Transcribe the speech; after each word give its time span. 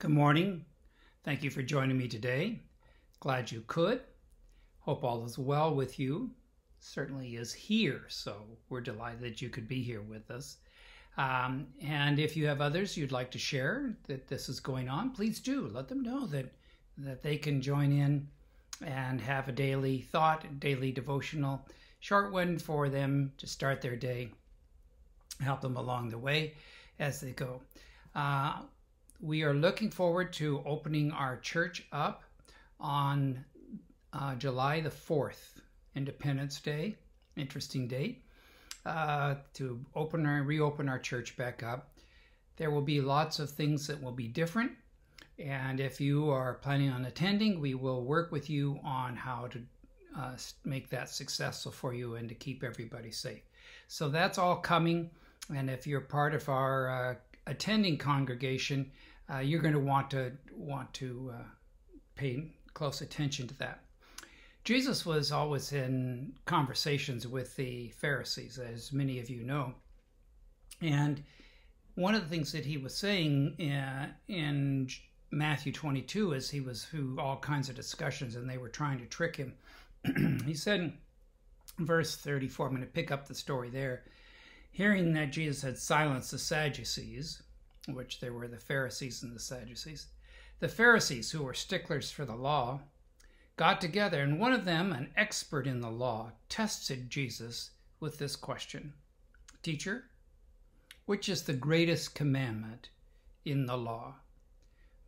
Good 0.00 0.12
morning. 0.12 0.64
Thank 1.24 1.42
you 1.42 1.50
for 1.50 1.60
joining 1.60 1.98
me 1.98 2.06
today. 2.06 2.60
Glad 3.18 3.50
you 3.50 3.64
could. 3.66 4.00
Hope 4.78 5.02
all 5.02 5.24
is 5.24 5.36
well 5.36 5.74
with 5.74 5.98
you. 5.98 6.30
Certainly 6.78 7.34
is 7.34 7.52
here, 7.52 8.04
so 8.06 8.36
we're 8.68 8.80
delighted 8.80 9.22
that 9.22 9.42
you 9.42 9.48
could 9.48 9.66
be 9.66 9.82
here 9.82 10.02
with 10.02 10.30
us. 10.30 10.58
Um, 11.16 11.66
and 11.82 12.20
if 12.20 12.36
you 12.36 12.46
have 12.46 12.60
others 12.60 12.96
you'd 12.96 13.10
like 13.10 13.32
to 13.32 13.40
share 13.40 13.92
that 14.06 14.28
this 14.28 14.48
is 14.48 14.60
going 14.60 14.88
on, 14.88 15.10
please 15.10 15.40
do 15.40 15.66
let 15.66 15.88
them 15.88 16.02
know 16.02 16.26
that 16.26 16.52
that 16.98 17.24
they 17.24 17.36
can 17.36 17.60
join 17.60 17.90
in 17.90 18.28
and 18.86 19.20
have 19.20 19.48
a 19.48 19.52
daily 19.52 20.02
thought, 20.02 20.60
daily 20.60 20.92
devotional, 20.92 21.66
short 21.98 22.30
one 22.30 22.56
for 22.56 22.88
them 22.88 23.32
to 23.38 23.48
start 23.48 23.80
their 23.80 23.96
day, 23.96 24.28
help 25.40 25.60
them 25.60 25.76
along 25.76 26.10
the 26.10 26.18
way 26.18 26.54
as 27.00 27.20
they 27.20 27.32
go. 27.32 27.60
Uh, 28.14 28.58
we 29.20 29.42
are 29.42 29.54
looking 29.54 29.90
forward 29.90 30.32
to 30.34 30.62
opening 30.64 31.10
our 31.10 31.38
church 31.38 31.86
up 31.92 32.22
on 32.78 33.44
uh, 34.12 34.34
July 34.36 34.80
the 34.80 34.90
4th, 34.90 35.60
Independence 35.94 36.60
Day. 36.60 36.96
Interesting 37.36 37.88
date. 37.88 38.22
Uh, 38.86 39.34
to 39.54 39.84
open 39.94 40.24
and 40.24 40.46
reopen 40.46 40.88
our 40.88 40.98
church 40.98 41.36
back 41.36 41.62
up. 41.62 41.90
There 42.56 42.70
will 42.70 42.82
be 42.82 43.00
lots 43.00 43.38
of 43.38 43.50
things 43.50 43.86
that 43.88 44.00
will 44.02 44.12
be 44.12 44.28
different. 44.28 44.72
And 45.38 45.78
if 45.78 46.00
you 46.00 46.30
are 46.30 46.54
planning 46.54 46.90
on 46.90 47.04
attending, 47.04 47.60
we 47.60 47.74
will 47.74 48.04
work 48.04 48.32
with 48.32 48.48
you 48.48 48.80
on 48.84 49.14
how 49.14 49.48
to 49.48 49.60
uh, 50.16 50.36
make 50.64 50.88
that 50.90 51.08
successful 51.10 51.70
for 51.70 51.92
you 51.92 52.14
and 52.14 52.28
to 52.28 52.34
keep 52.34 52.64
everybody 52.64 53.10
safe. 53.10 53.42
So 53.88 54.08
that's 54.08 54.38
all 54.38 54.56
coming. 54.56 55.10
And 55.54 55.68
if 55.68 55.86
you're 55.86 56.00
part 56.00 56.34
of 56.34 56.48
our 56.48 56.88
uh, 56.88 57.14
attending 57.46 57.98
congregation, 57.98 58.90
uh, 59.32 59.38
you're 59.38 59.62
going 59.62 59.74
to 59.74 59.80
want 59.80 60.10
to 60.10 60.32
want 60.56 60.92
to 60.94 61.32
uh, 61.34 61.42
pay 62.14 62.52
close 62.74 63.00
attention 63.00 63.46
to 63.48 63.58
that. 63.58 63.84
Jesus 64.64 65.06
was 65.06 65.32
always 65.32 65.72
in 65.72 66.34
conversations 66.44 67.26
with 67.26 67.56
the 67.56 67.88
Pharisees, 67.90 68.58
as 68.58 68.92
many 68.92 69.18
of 69.18 69.30
you 69.30 69.42
know, 69.42 69.74
and 70.80 71.22
one 71.94 72.14
of 72.14 72.22
the 72.22 72.28
things 72.28 72.52
that 72.52 72.64
he 72.64 72.76
was 72.76 72.94
saying 72.94 73.56
in, 73.58 73.72
uh, 73.72 74.08
in 74.28 74.88
Matthew 75.30 75.72
22 75.72 76.32
is 76.32 76.48
he 76.48 76.60
was 76.60 76.84
through 76.84 77.18
all 77.18 77.38
kinds 77.38 77.68
of 77.68 77.74
discussions 77.74 78.36
and 78.36 78.48
they 78.48 78.58
were 78.58 78.68
trying 78.68 78.98
to 78.98 79.06
trick 79.06 79.36
him. 79.36 79.54
he 80.46 80.54
said 80.54 80.92
verse 81.80 82.16
34, 82.16 82.66
I'm 82.66 82.72
going 82.72 82.86
to 82.86 82.92
pick 82.92 83.10
up 83.10 83.26
the 83.26 83.34
story 83.34 83.68
there. 83.68 84.04
Hearing 84.70 85.12
that 85.14 85.32
Jesus 85.32 85.62
had 85.62 85.76
silenced 85.76 86.30
the 86.30 86.38
Sadducees, 86.38 87.42
which 87.94 88.20
there 88.20 88.32
were 88.32 88.48
the 88.48 88.58
Pharisees 88.58 89.22
and 89.22 89.34
the 89.34 89.40
Sadducees. 89.40 90.06
The 90.60 90.68
Pharisees, 90.68 91.30
who 91.30 91.42
were 91.42 91.54
sticklers 91.54 92.10
for 92.10 92.24
the 92.24 92.34
law, 92.34 92.80
got 93.56 93.80
together, 93.80 94.22
and 94.22 94.38
one 94.38 94.52
of 94.52 94.64
them, 94.64 94.92
an 94.92 95.12
expert 95.16 95.66
in 95.66 95.80
the 95.80 95.90
law, 95.90 96.32
tested 96.48 97.10
Jesus 97.10 97.70
with 98.00 98.18
this 98.18 98.36
question 98.36 98.92
Teacher, 99.62 100.04
which 101.06 101.28
is 101.28 101.42
the 101.42 101.52
greatest 101.52 102.14
commandment 102.14 102.90
in 103.44 103.66
the 103.66 103.76
law? 103.76 104.16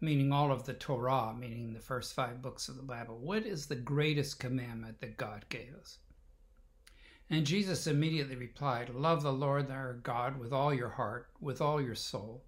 Meaning 0.00 0.32
all 0.32 0.50
of 0.50 0.66
the 0.66 0.74
Torah, 0.74 1.34
meaning 1.38 1.72
the 1.72 1.80
first 1.80 2.14
five 2.14 2.40
books 2.40 2.68
of 2.68 2.76
the 2.76 2.82
Bible. 2.82 3.18
What 3.18 3.44
is 3.44 3.66
the 3.66 3.76
greatest 3.76 4.40
commandment 4.40 5.00
that 5.00 5.16
God 5.16 5.44
gave 5.48 5.74
us? 5.74 5.98
And 7.28 7.46
Jesus 7.46 7.86
immediately 7.86 8.34
replied, 8.34 8.90
Love 8.90 9.22
the 9.22 9.32
Lord 9.32 9.70
our 9.70 9.94
God 9.94 10.36
with 10.36 10.52
all 10.52 10.74
your 10.74 10.88
heart, 10.88 11.28
with 11.40 11.60
all 11.60 11.80
your 11.80 11.94
soul, 11.94 12.42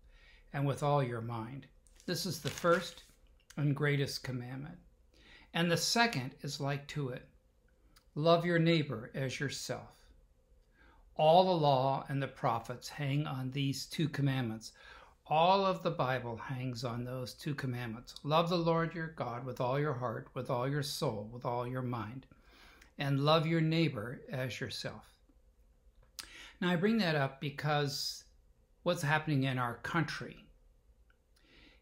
and 0.53 0.67
with 0.67 0.83
all 0.83 1.03
your 1.03 1.21
mind. 1.21 1.67
This 2.07 2.27
is 2.27 2.41
the 2.41 2.51
first 2.51 3.05
and 3.57 3.77
greatest 3.77 4.23
commandment. 4.23 4.79
And 5.55 5.71
the 5.71 5.77
second 5.77 6.33
is 6.43 6.61
like 6.61 6.87
to 6.89 7.11
it 7.11 7.29
love 8.15 8.45
your 8.45 8.59
neighbor 8.59 9.11
as 9.15 9.41
yourself. 9.41 10.03
All 11.17 11.45
the 11.45 11.63
law 11.63 12.05
and 12.09 12.23
the 12.23 12.29
prophets 12.29 12.89
hang 12.89 13.27
on 13.27 13.51
these 13.51 13.87
two 13.87 14.09
commandments. 14.09 14.73
All 15.27 15.65
of 15.65 15.83
the 15.83 15.91
Bible 15.91 16.37
hangs 16.37 16.85
on 16.85 17.05
those 17.05 17.33
two 17.33 17.55
commandments. 17.55 18.15
Love 18.23 18.49
the 18.49 18.59
Lord 18.59 18.95
your 18.95 19.09
God 19.09 19.45
with 19.45 19.61
all 19.61 19.79
your 19.79 19.95
heart, 19.95 20.29
with 20.35 20.51
all 20.51 20.69
your 20.69 20.83
soul, 20.83 21.31
with 21.33 21.45
all 21.45 21.67
your 21.67 21.83
mind, 21.83 22.27
and 22.99 23.21
love 23.21 23.47
your 23.47 23.61
neighbor 23.61 24.21
as 24.31 24.61
yourself. 24.61 25.13
Now, 26.61 26.71
I 26.71 26.77
bring 26.77 26.99
that 26.99 27.15
up 27.15 27.41
because 27.41 28.25
what's 28.83 29.03
happening 29.03 29.45
in 29.45 29.59
our 29.59 29.75
country. 29.77 30.45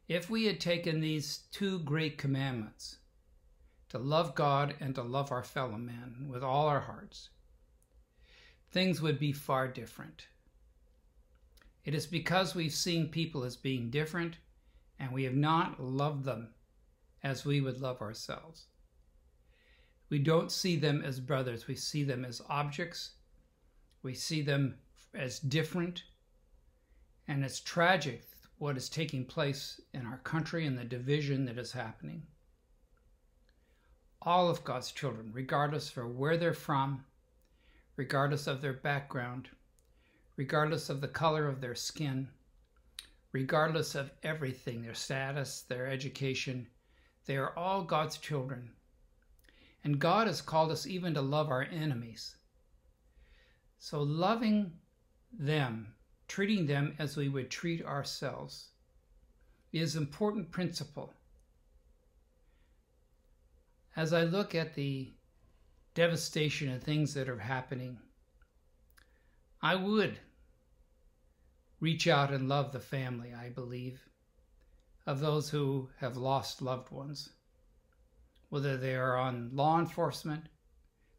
If 0.08 0.28
we 0.28 0.46
had 0.46 0.60
taken 0.60 1.00
these 1.00 1.44
two 1.52 1.78
great 1.80 2.18
commandments, 2.18 2.96
to 3.90 3.98
love 3.98 4.34
God 4.34 4.74
and 4.80 4.94
to 4.94 5.02
love 5.02 5.32
our 5.32 5.42
fellow 5.42 5.76
man 5.76 6.28
with 6.28 6.42
all 6.42 6.66
our 6.66 6.80
hearts, 6.80 7.30
things 8.70 9.02
would 9.02 9.18
be 9.18 9.32
far 9.32 9.66
different. 9.68 10.26
It 11.84 11.94
is 11.94 12.06
because 12.06 12.54
we've 12.54 12.72
seen 12.72 13.08
people 13.08 13.42
as 13.42 13.56
being 13.56 13.90
different 13.90 14.36
and 14.98 15.12
we 15.12 15.24
have 15.24 15.34
not 15.34 15.82
loved 15.82 16.24
them 16.24 16.50
as 17.22 17.44
we 17.44 17.60
would 17.60 17.80
love 17.80 18.00
ourselves. 18.00 18.66
We 20.08 20.18
don't 20.18 20.52
see 20.52 20.76
them 20.76 21.02
as 21.04 21.20
brothers, 21.20 21.66
we 21.66 21.74
see 21.74 22.04
them 22.04 22.24
as 22.24 22.42
objects, 22.48 23.12
we 24.02 24.14
see 24.14 24.42
them 24.42 24.76
as 25.14 25.40
different, 25.40 26.04
and 27.30 27.44
it's 27.44 27.60
tragic 27.60 28.24
what 28.58 28.76
is 28.76 28.88
taking 28.88 29.24
place 29.24 29.80
in 29.94 30.04
our 30.04 30.18
country 30.18 30.66
and 30.66 30.76
the 30.76 30.84
division 30.84 31.44
that 31.44 31.58
is 31.58 31.70
happening. 31.70 32.20
All 34.20 34.50
of 34.50 34.64
God's 34.64 34.90
children, 34.90 35.30
regardless 35.32 35.96
of 35.96 36.16
where 36.16 36.36
they're 36.36 36.52
from, 36.52 37.04
regardless 37.94 38.48
of 38.48 38.60
their 38.60 38.72
background, 38.72 39.48
regardless 40.34 40.90
of 40.90 41.00
the 41.00 41.06
color 41.06 41.46
of 41.46 41.60
their 41.60 41.76
skin, 41.76 42.28
regardless 43.30 43.94
of 43.94 44.10
everything, 44.24 44.82
their 44.82 44.92
status, 44.92 45.62
their 45.62 45.86
education, 45.86 46.66
they 47.26 47.36
are 47.36 47.56
all 47.56 47.84
God's 47.84 48.18
children. 48.18 48.72
And 49.84 50.00
God 50.00 50.26
has 50.26 50.42
called 50.42 50.72
us 50.72 50.84
even 50.84 51.14
to 51.14 51.22
love 51.22 51.48
our 51.48 51.62
enemies. 51.62 52.34
So 53.78 54.02
loving 54.02 54.72
them 55.32 55.94
treating 56.30 56.64
them 56.64 56.94
as 57.00 57.16
we 57.16 57.28
would 57.28 57.50
treat 57.50 57.84
ourselves 57.84 58.68
is 59.72 59.96
important 59.96 60.48
principle. 60.52 61.12
As 63.96 64.12
I 64.12 64.22
look 64.22 64.54
at 64.54 64.76
the 64.76 65.12
devastation 65.92 66.68
and 66.68 66.80
things 66.80 67.14
that 67.14 67.28
are 67.28 67.40
happening, 67.40 67.98
I 69.60 69.74
would 69.74 70.20
reach 71.80 72.06
out 72.06 72.32
and 72.32 72.48
love 72.48 72.70
the 72.70 72.78
family, 72.78 73.34
I 73.34 73.48
believe, 73.48 74.00
of 75.06 75.18
those 75.18 75.50
who 75.50 75.88
have 75.98 76.16
lost 76.16 76.62
loved 76.62 76.92
ones, 76.92 77.30
whether 78.50 78.76
they 78.76 78.94
are 78.94 79.16
on 79.16 79.50
law 79.52 79.80
enforcement, 79.80 80.44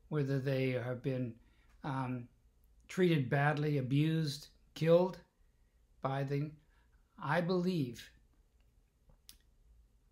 whether 0.07 0.39
they 0.39 0.69
have 0.69 1.03
been 1.03 1.33
um, 1.83 2.29
treated 2.87 3.29
badly, 3.29 3.77
abused, 3.77 4.47
killed 4.73 5.19
by 6.01 6.23
the. 6.23 6.51
I 7.23 7.41
believe 7.41 8.09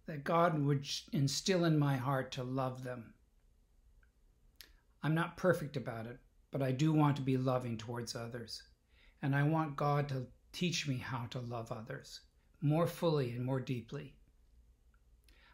that 0.05 0.23
God 0.23 0.59
would 0.59 0.87
instill 1.13 1.65
in 1.65 1.77
my 1.77 1.97
heart 1.97 2.31
to 2.33 2.43
love 2.43 2.83
them. 2.83 3.13
I'm 5.01 5.15
not 5.15 5.37
perfect 5.37 5.77
about 5.77 6.05
it, 6.05 6.19
but 6.51 6.61
I 6.61 6.71
do 6.71 6.91
want 6.91 7.15
to 7.15 7.21
be 7.21 7.37
loving 7.37 7.77
towards 7.77 8.15
others. 8.15 8.63
And 9.21 9.35
I 9.35 9.43
want 9.43 9.75
God 9.75 10.09
to 10.09 10.27
teach 10.51 10.87
me 10.87 10.97
how 10.97 11.25
to 11.27 11.39
love 11.39 11.71
others 11.71 12.21
more 12.61 12.87
fully 12.87 13.31
and 13.31 13.45
more 13.45 13.59
deeply. 13.59 14.15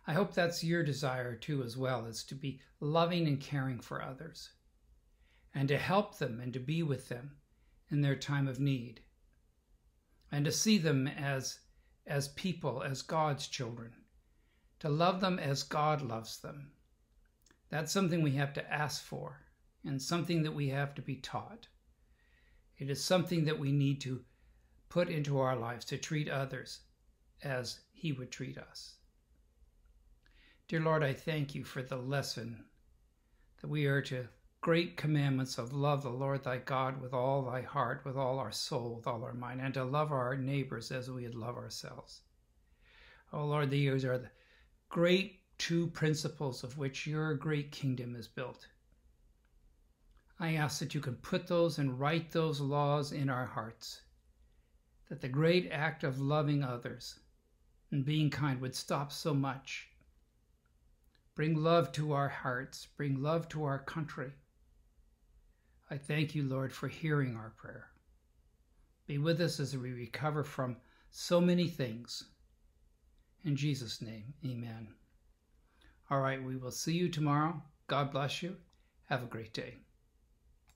I 0.07 0.13
hope 0.13 0.33
that's 0.33 0.63
your 0.63 0.83
desire 0.83 1.35
too, 1.35 1.63
as 1.63 1.77
well, 1.77 2.05
is 2.05 2.23
to 2.25 2.35
be 2.35 2.59
loving 2.79 3.27
and 3.27 3.39
caring 3.39 3.79
for 3.79 4.01
others 4.01 4.51
and 5.53 5.67
to 5.67 5.77
help 5.77 6.17
them 6.17 6.39
and 6.39 6.53
to 6.53 6.59
be 6.59 6.83
with 6.83 7.09
them 7.09 7.31
in 7.91 8.01
their 8.01 8.15
time 8.15 8.47
of 8.47 8.59
need, 8.59 9.01
and 10.31 10.45
to 10.45 10.51
see 10.51 10.77
them 10.77 11.07
as, 11.07 11.59
as 12.07 12.29
people, 12.29 12.83
as 12.83 13.01
God's 13.01 13.47
children, 13.47 13.93
to 14.79 14.89
love 14.89 15.21
them 15.21 15.39
as 15.39 15.63
God 15.63 16.01
loves 16.01 16.39
them. 16.39 16.71
That's 17.69 17.91
something 17.91 18.21
we 18.21 18.31
have 18.31 18.53
to 18.53 18.73
ask 18.73 19.03
for 19.03 19.41
and 19.83 20.01
something 20.01 20.43
that 20.43 20.53
we 20.53 20.69
have 20.69 20.95
to 20.95 21.01
be 21.01 21.17
taught. 21.17 21.67
It 22.77 22.89
is 22.89 23.03
something 23.03 23.45
that 23.45 23.59
we 23.59 23.71
need 23.71 24.01
to 24.01 24.23
put 24.89 25.09
into 25.09 25.39
our 25.39 25.55
lives 25.55 25.85
to 25.85 25.97
treat 25.97 26.29
others 26.29 26.81
as 27.43 27.79
He 27.93 28.11
would 28.11 28.31
treat 28.31 28.57
us. 28.57 28.95
Dear 30.67 30.81
Lord, 30.81 31.03
I 31.03 31.13
thank 31.13 31.53
you 31.53 31.63
for 31.63 31.83
the 31.83 31.97
lesson 31.97 32.65
that 33.61 33.67
we 33.67 33.85
are 33.85 34.01
to 34.03 34.27
great 34.65 34.97
commandments 34.97 35.59
of 35.59 35.73
love 35.73 36.01
the 36.01 36.09
Lord 36.09 36.43
thy 36.43 36.57
God 36.57 36.99
with 36.99 37.13
all 37.13 37.43
thy 37.43 37.61
heart, 37.61 38.01
with 38.03 38.17
all 38.17 38.39
our 38.39 38.51
soul, 38.51 38.95
with 38.95 39.05
all 39.05 39.23
our 39.23 39.35
mind, 39.35 39.61
and 39.61 39.71
to 39.75 39.83
love 39.83 40.11
our 40.11 40.35
neighbors 40.35 40.91
as 40.91 41.07
we 41.07 41.21
would 41.21 41.35
love 41.35 41.55
ourselves. 41.55 42.21
Oh 43.31 43.45
Lord, 43.45 43.69
these 43.69 44.03
are 44.03 44.17
the 44.17 44.31
great 44.89 45.41
two 45.59 45.85
principles 45.89 46.63
of 46.63 46.79
which 46.79 47.05
your 47.05 47.35
great 47.35 47.71
kingdom 47.71 48.15
is 48.15 48.27
built. 48.27 48.67
I 50.39 50.55
ask 50.55 50.79
that 50.79 50.95
you 50.95 50.99
can 50.99 51.17
put 51.17 51.45
those 51.45 51.77
and 51.77 51.99
write 51.99 52.31
those 52.31 52.59
laws 52.59 53.11
in 53.11 53.29
our 53.29 53.45
hearts, 53.45 54.01
that 55.09 55.21
the 55.21 55.29
great 55.29 55.69
act 55.71 56.03
of 56.03 56.19
loving 56.19 56.63
others 56.63 57.19
and 57.91 58.03
being 58.03 58.31
kind 58.31 58.59
would 58.61 58.73
stop 58.73 59.11
so 59.11 59.31
much. 59.31 59.89
Bring 61.35 61.53
love 61.53 61.91
to 61.91 62.13
our 62.13 62.29
hearts, 62.29 62.87
bring 62.97 63.21
love 63.21 63.47
to 63.49 63.63
our 63.63 63.77
country. 63.77 64.31
I 65.95 65.97
thank 65.97 66.35
you, 66.35 66.43
Lord, 66.43 66.73
for 66.73 66.89
hearing 66.89 67.37
our 67.37 67.53
prayer. 67.55 67.87
Be 69.07 69.17
with 69.17 69.39
us 69.39 69.61
as 69.61 69.77
we 69.77 69.93
recover 69.93 70.43
from 70.43 70.75
so 71.09 71.39
many 71.39 71.69
things. 71.69 72.21
In 73.45 73.55
Jesus' 73.55 74.01
name, 74.01 74.33
amen. 74.45 74.89
All 76.11 76.19
right, 76.19 76.43
we 76.43 76.57
will 76.57 76.71
see 76.71 76.95
you 76.95 77.07
tomorrow. 77.07 77.63
God 77.87 78.11
bless 78.11 78.43
you. 78.43 78.57
Have 79.05 79.23
a 79.23 79.27
great 79.27 79.53
day. 79.53 79.75